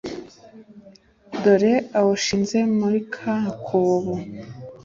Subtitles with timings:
[1.41, 4.13] dore awushinze muri ka kobo,